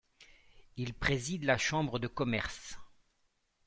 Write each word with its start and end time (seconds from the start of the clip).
Il 0.77 0.95
préside 0.95 1.43
la 1.43 1.59
Chambre 1.59 1.99
de 1.99 2.07
commerce. 2.07 2.75